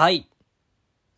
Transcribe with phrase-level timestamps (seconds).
[0.00, 0.26] はい。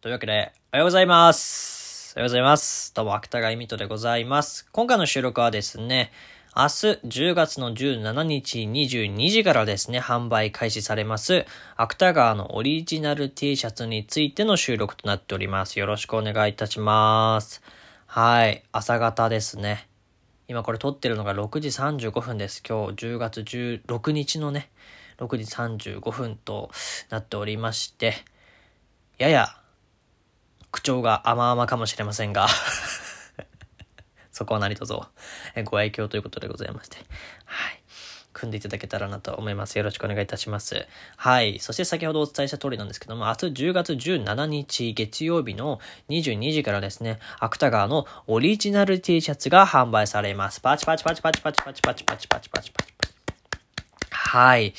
[0.00, 2.14] というわけで、おはようございます。
[2.16, 2.92] おはようございます。
[2.94, 4.66] どうも、芥川ミトでございます。
[4.72, 6.10] 今回の収録はですね、
[6.56, 6.68] 明日
[7.06, 11.46] 10月の17日22時からですね、販売開始されます、
[11.76, 15.78] 芥川のオリジナル T シャツについての収録となっております。
[15.78, 17.62] よろしくお願いいたします。
[18.06, 18.64] はい。
[18.72, 19.86] 朝方ですね。
[20.48, 22.60] 今これ撮ってるのが6時35分です。
[22.68, 24.70] 今日10月16日のね、
[25.18, 26.72] 6時35分と
[27.10, 28.24] なっておりまして、
[29.18, 29.56] やや
[30.70, 32.48] 口調が甘々かもしれませんが、
[34.32, 34.94] そこは何卒
[35.54, 36.96] えご愛嬌ということでございまして、
[37.44, 37.82] はい。
[38.32, 39.76] 組んでいただけたらなと思います。
[39.76, 40.86] よろしくお願いいたします。
[41.16, 41.58] はい。
[41.60, 50.60] そして先ほどお伝えした通りなんですけども、明日10月17日月曜日の22時からですね、芥川のオリジナル T シャツが販売されます。
[50.60, 52.92] パチパチパチパチパチパチパチパチパチパチパチパチ。
[54.10, 54.72] はい。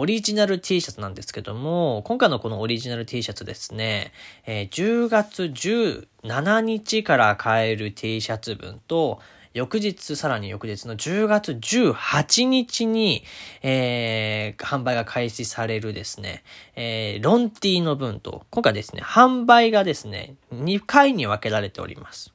[0.00, 4.12] オリジナル T シャツなんですけども、今回のこのオリジナル T シャツですね、
[4.46, 9.20] えー10月17日から買える T シャツ分と、
[9.54, 13.24] 翌日、さらに翌日の10月18日に、
[13.64, 16.44] えー販売が開始されるですね、
[16.76, 22.32] えーロン T の分と、今回ですね、販売がですね、2回に分けられております。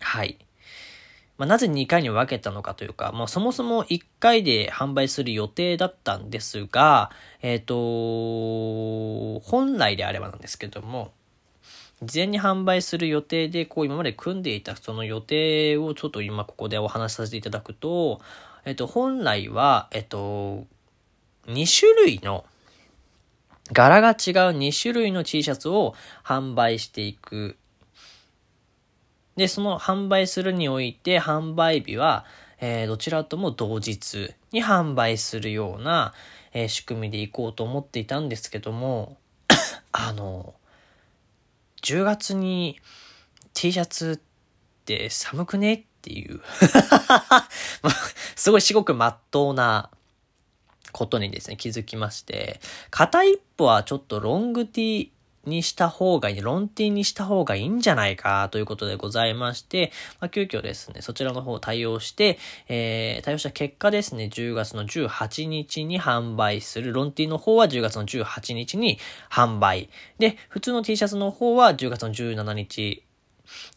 [0.00, 0.38] はい。
[1.38, 7.10] まあ、なぜ2回に分けたのかというか、まあ、そもそも1回で販売する予定だったんですが、
[7.42, 11.12] えっ、と、本来であればなんですけども、
[12.02, 18.20] 事前に販売する予定で、こう今まで組んでいたその予定をちょっと今ここでお話しさせていただくと、
[18.64, 20.66] えっ、と、本来は、えっ、と、
[21.46, 22.44] 2種類の、
[23.72, 24.14] 柄が違う
[24.58, 27.56] 2種類の T シャツを販売していく
[29.38, 32.24] で、その販売するにおいて、販売日は、
[32.60, 36.12] えーどちらとも同日に販売するような、
[36.52, 39.16] えー仕組みでいこうと思っていたんですけども、
[39.92, 40.54] あの、
[41.82, 42.80] 10月に
[43.54, 46.40] T シャツって寒くねっていう、
[48.34, 49.88] すごい至極真っ当な
[50.90, 55.12] ことにですね、気づきまして、片一歩はちょっとロング T
[55.48, 62.38] にした方がいい、ロン T にした方がいいんじゃないかということでございまして、まあ、急遽ですね、そちらの方を対応して、
[62.68, 68.98] えー、対応した結果ですね、10月の18日に販売する、ロン T の方は10月の18日に
[69.30, 69.90] 販売。
[70.18, 73.02] で、普通の T シャツの方は10月の17日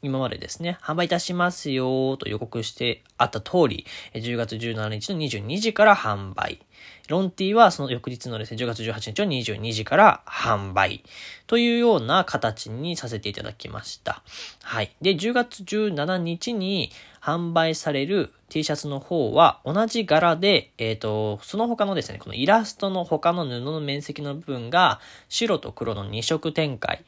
[0.01, 6.59] 今までですね、販売いたしますよと予告してあった通り、10月17日の22時から販売。
[7.07, 9.27] ロンティはその翌日のですね、10月18日の
[9.57, 11.03] 22時から販売。
[11.47, 14.23] というような形にさせていただきました。
[14.63, 14.95] はい。
[15.01, 24.99] で、10月17日に販売される T シャツの方は同じ柄で、えっ、と、その他のですね、このイラストの他の布の面積の部分が
[25.29, 27.05] 白と黒の2色展開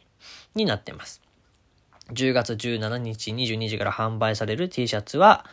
[0.55, 1.22] になってます。
[2.11, 5.45] 10月17日22時から販売される T シャツは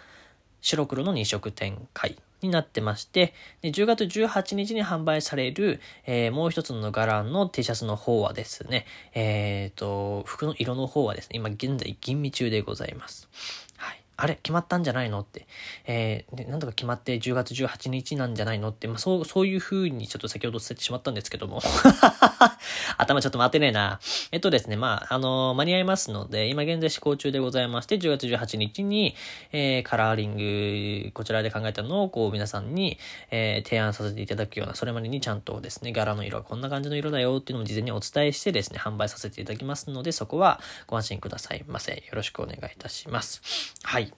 [0.60, 13.28] 白黒の2色展開になってまして、で10月18日に販売される、えーもう一つの柄の T シャツの方はですね、えっ、と、服の色の方はですね、今現在吟味中でございます。
[13.76, 13.99] はい。
[14.20, 15.46] あれ決まったんじゃないのって。
[15.86, 21.62] えーで、なんとか決まって10月18日なんじゃないのって、まあ、そう、そういう風にちょっと先ほど伝えてしまったんですけども。
[22.98, 24.00] 頭ちょっと待てねえな。
[24.30, 29.14] えっとですね、まあ、あの間に合いますので、今現在試行中でございまして、10月18日に、
[29.52, 32.98] えーカラーリング、こちらで考えたのを、こう、皆さんに、
[33.30, 41.92] えー提案させていただくような、それまでにちゃんとですね、柄の色はこんな感じの色だよっていうのも事前にお伝えしてですね、販売させていただきますので、そこはご安心くださいませ。
[41.92, 43.42] よろしくお願いいたします。
[43.82, 44.09] はい。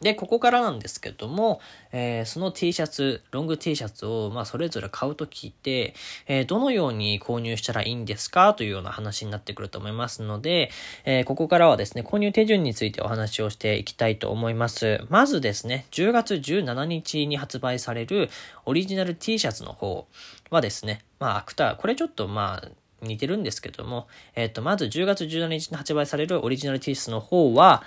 [0.00, 1.60] で、ここからなんですけども、
[1.92, 5.94] えーその T シャツ、ロング T シャツを、まあ、それぞれ買うときって、
[6.26, 8.54] えーどのように購入したらいいんですか？
[8.54, 10.70] というような話になってくると思いますので、
[11.04, 15.00] えーここからはですね、購入手順についてお話をしていきたいと思います。
[15.08, 18.30] まずですね、10月17日に発売される
[18.66, 20.06] オリジナル T シャツの方
[20.50, 22.68] はですね、まあ、アクター、これちょっとまあ、
[23.02, 27.82] 似てるんですけども、えっ、と、まず10月17日に発売されるオリジナル T シャツの方は、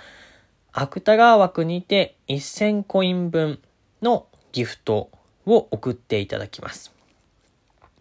[0.72, 3.58] 芥川枠にて1000コイン分
[4.00, 5.10] のギフト
[5.46, 6.92] を送っていただきます。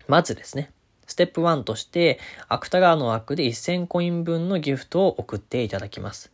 [0.07, 0.71] まずですね、
[1.05, 6.31] ステップ1として、芥川の枠で1000コイン分のギフトを送っていただきます。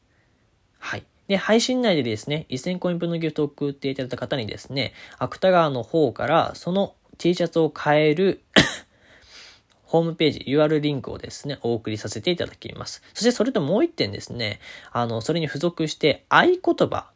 [0.77, 1.03] はい。
[1.27, 8.43] で、配信内でですね、1000コイン分のギフトを送っていただいた方にですね、芥川の方からその T シャツを買える
[9.87, 13.01] ホームページ、UR リンクをですね、お送りさせていただきます。
[13.13, 14.59] そしてそれともう一点ですね、
[14.91, 17.09] あの、それに付属して合言葉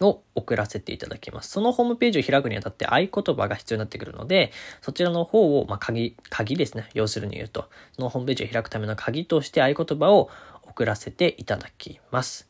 [0.00, 1.50] を送らせていただきます。
[1.50, 4.52] そのホームページを開くにあたって合言葉が必要になってくるので、
[4.82, 6.88] そちらの方を、まあ、鍵、鍵ですね。
[6.92, 10.28] 要するに言うと、そのホームページを開くための鍵として合言葉を
[10.64, 12.48] 送らせていただきます。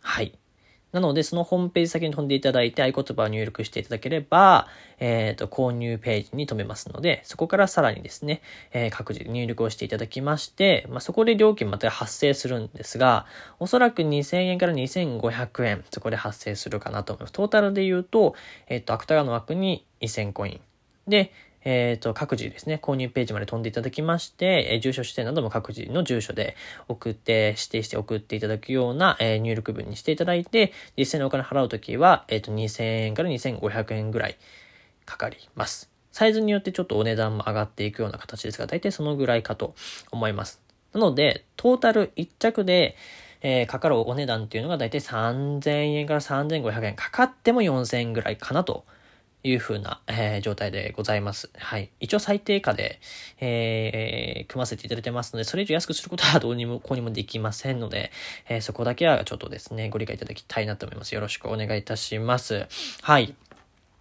[0.00, 0.39] はい。
[0.92, 4.66] なので、そのホームページ先に飛んでいただいて合言葉を入力していただければ、
[4.98, 8.42] えっ、ー、と、購入ページに飛べますので、そこからさらにですね、
[8.72, 13.26] えー、各自入力をしていただきまして、まあ、そこで料金また発生するんですが、
[13.58, 17.32] おそらく2000円から2500円、そこで発生するかなと思います。
[17.32, 18.34] トータルで言うと、
[18.66, 20.60] えっ、ー、と、芥川の枠に1000コイン。
[21.08, 21.32] で、
[21.64, 26.56] え、ー、と、各自ですね、購入ページまで飛んでいただきまして、えー、住所指定なども各自の住所で
[26.88, 34.36] 送って、指定して送っていただくような、えー、入力文にしていただいて、実際にお金払うときは、えっ、と、2000円から2500円ぐらい
[35.04, 35.90] かかります。
[36.12, 39.74] サイズによってちょっとお値段も上がっていくような形ですが、大体そのぐらいかと
[40.10, 40.60] 思います。
[40.92, 42.96] なので、トータル1着で、
[43.42, 46.96] えー、かかるお値段っていうのが大体3000円から3500円。
[46.96, 48.84] かかっても4000円ぐらいかなと
[49.42, 51.50] いう風な、えー、状態でございます。
[51.56, 51.90] はい。
[52.00, 53.00] 一応最低価で、
[53.40, 58.10] えー、組ませていただいてますので、それ以上安くすることはどうにも、 こうにもできませんので、
[58.48, 61.14] えー、そこだけはちょっとですね、ご理解いただきたいなと思います。
[61.14, 62.66] よろしくお願いいたします。
[63.02, 63.34] はい。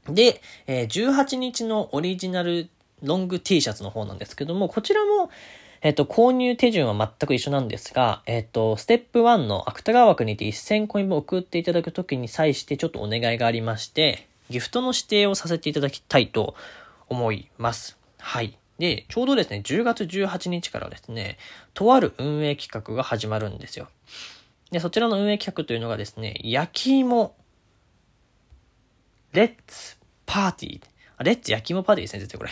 [0.07, 2.69] で、え、18日のオリジナル
[3.03, 5.29] ロング T シャツの方なんですけども、こちらも、
[5.81, 16.55] えっ、と、購入手順は全く一緒なんですが、えっ、と、ステップ1の芥川枠にて1000コイン分送っていただくときに際してちょっとお願いがありまして、ギフトの指定をさせていただきたいと
[17.07, 17.97] 思います。
[18.17, 18.57] はい。
[18.79, 21.37] で、ちょうどですね、10月18日からですね、
[21.73, 23.89] とある運営企画が始まるんですよ。
[24.71, 27.35] で、そちらの運営企画というのがですね、焼き芋、
[29.33, 30.83] Let's パーティー。
[31.23, 32.51] Let's 焼き芋パーティーですね、絶対これ。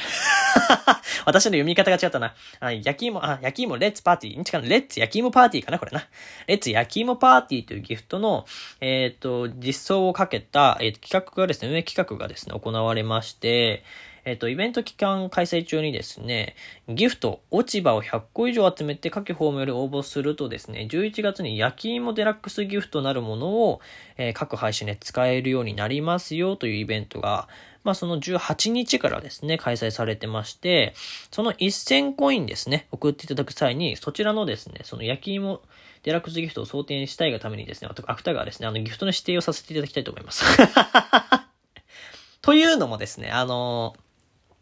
[1.25, 2.35] 私の読み方が違ったな。
[2.59, 4.39] あ焼き芋、あ、焼き芋 Let's パーティー。
[4.39, 6.07] んちか、 Let's 焼き芋パーティーかな、これな。
[6.47, 8.45] Let's 焼き芋パーティーというギフトの、
[8.81, 13.83] えっ、ー、と、実装をかけた、えー、企画がですね、運営企画がですね、行われまして、
[14.27, 16.57] えっ、と、イベント期間開催中にですね、
[16.89, 23.79] ギフト、落ち葉を100個以上集めて各フォームより応募するとですね、11月に焼き芋デラックスギフトなるものを、
[24.17, 27.47] えー、各配信で使えるようになりますよというイベントが、
[27.85, 30.93] まあその18日からですね、開催されてまして、
[31.31, 35.61] その1000コインですね、送っていただく際に、そちらのですね、その焼き芋、
[36.03, 40.43] デラックスギフトを想定したいがためにですね、アフターがですね、あのギフトの指定をさせていただきたいと思います。
[42.43, 44.06] というのもですね、あのー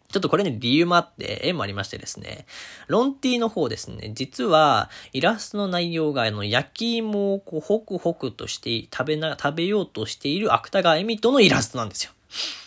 [0.09, 2.45] ちょっとこれね、理由もあって、絵もありましてですね、
[2.87, 12.11] ロンティの方ですね、実は、イラストの内容が、あの、焼き芋をこう、ホクホクとして、食べな、食べようとしている芥川恵美とのイラストなんですよ。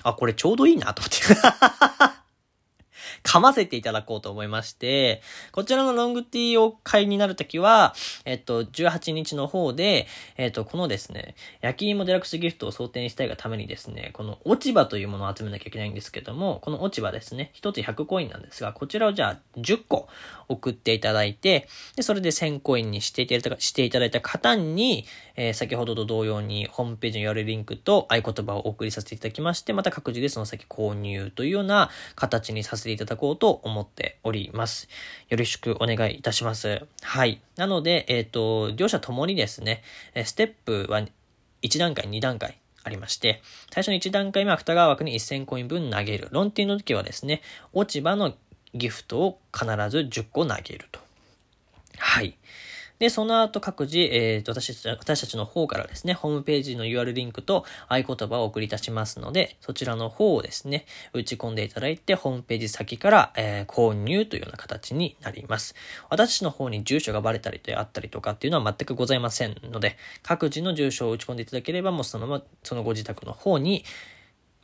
[0.02, 2.18] あ、これちょうどいいなと思って
[3.29, 5.21] 噛ませていただこうと思いまして、
[5.53, 7.95] こちらのロングティーを買いになるときは、
[8.25, 10.07] えっと、18日の方で、
[10.39, 20.09] えっと、このですね、焼き芋デラックスギフトを想定したいがためにですね、この落ち葉というものを集めなきゃいけないんですけども、この落ち葉ですね、1つ100コインなんですが、こちらをじゃあ10個
[20.49, 25.05] 送っていただいて、で、それで1000コインにしていただいたしていただいた方に、
[25.37, 34.88] えー、先ほどと同様にホームページによるリンクと合言葉をお送りさせていただきまして、また各自でその先購入というような形にさせていただこうと思っております。
[35.29, 36.87] よろしくお願いいたします。
[37.03, 37.43] はい。
[37.56, 39.82] なので、えっ、ー、と、両者ともにですね、
[40.25, 41.02] ステップは
[41.62, 46.28] 1段階、2段階ありまして、最初の1段階目は芥川枠に1000コイン分投げる。
[46.31, 48.35] 論点の時はですね、落ち葉の
[48.75, 51.00] ギフトを必ず10個投げると。
[51.99, 52.37] はい。
[52.99, 65.75] で、その後各自、えー、と私私たちの方からですね、ホームページの URL リンクと合言葉を送り出しますので、そちらの方をですね、打ち込んでいただいて、ホームページ先から、えー、購入というような形になります。
[66.11, 73.85] 私の方に住所がバレたりであったりとかっていうのは全くございませんので、各自の住所を打ち込んでいただければ、もうそのまま、そのご自宅の方に、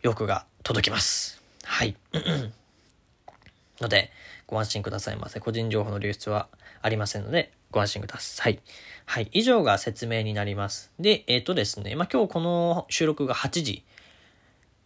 [0.03, 1.43] 欲が届きます。
[1.65, 1.97] はい。
[3.81, 4.11] ので、
[4.47, 5.41] ご安心くださいませ。
[5.41, 6.49] 個人情報の流出は
[6.83, 8.61] ありませんので、ご安心ください。
[9.05, 9.29] はい。
[9.33, 10.93] 以上が説明になります。
[11.01, 13.85] で、えっ、ー、とですね、まあ、今日この収録が8時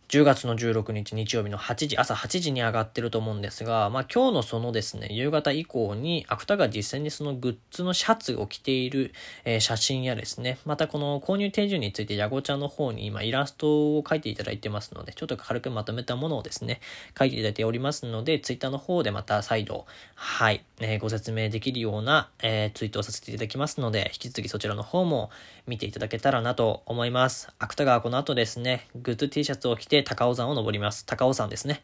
[0.09, 9.13] 10月の16日日曜日の8時、朝8時に上がってると思うんですが、まあ今日のそのですね、夕方以降に、アフタが実際にそのグッズのシャツを着ている、
[9.45, 16.81] えー、写真やですね、またこの購入手順についてヤゴちゃんの方に今イラストを描いていただいてますので、ちょっと軽くまとめたものをですね、
[17.19, 19.85] 書いていただいておりますので、ツイッターの方でまた再度、
[20.15, 25.29] はい、えー、ご説明できるような、えー、ツイートをさせていただきますので、引き続きそちらの方も
[25.67, 27.51] 見ていただけたらなと思います。
[27.59, 31.07] 芥川この後ですね、グッズ T シャツを着て高尾山を登ります。
[31.07, 31.83] 高尾山ですね。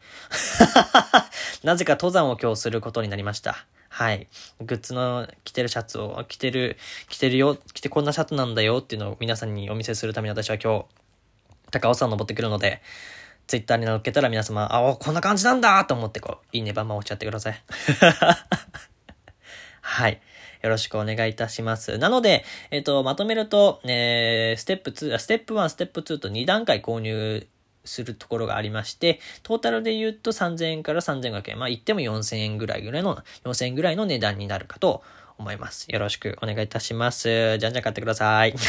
[1.62, 3.66] なぜか登山を今日することになりました。
[3.88, 4.26] はい。
[4.60, 6.76] グッズの着てるシャツを、着てる、
[7.08, 10.86] 着てるよ、着てこんなシャツなんだよっていうのを皆さんにお見せするために私は今日、
[11.70, 12.82] 高尾山登ってくるので、
[13.46, 17.62] ツイッターに載っけたら皆様、あ、お、こんな感じなんだと思ってこう、いいねバンバン押しちゃってください。
[19.80, 20.20] はい。
[20.62, 21.98] よろしくお願いいたします。
[21.98, 27.46] なので、えっ、と、まとめると、えー、ステップ2、ステップ1、ステップ2と2段階購入
[27.84, 31.58] するところがありまして、トータルで言うと3000円から3500円。
[31.58, 35.02] まあ言っても4000円ぐらいぐらいの、4000円ぐらいの値段になるかと
[35.38, 35.86] 思います。
[35.90, 37.58] よろしくお願いいたします。
[37.58, 38.54] じゃんじゃん買ってください。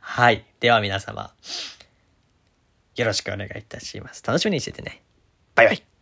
[0.00, 0.44] はい。
[0.60, 1.32] では皆様、
[2.96, 4.22] よろしくお願いいたします。
[4.24, 5.02] 楽しみにしててね。
[5.54, 5.93] バイバイ。